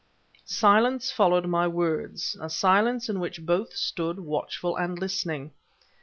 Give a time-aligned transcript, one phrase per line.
[0.45, 5.51] Silence followed my words, a silence in which both stood watchful and listening.